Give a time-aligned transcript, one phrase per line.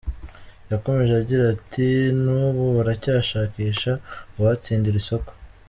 [0.71, 3.91] Yakomeje agira ati“N’ubu baracyashakisha
[4.37, 5.31] uwatsindira isoko.